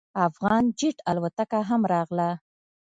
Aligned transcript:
افغان 0.27 0.63
جیټ 0.79 0.97
الوتکه 1.11 1.59
هم 1.69 1.81
راغله. 1.93 2.29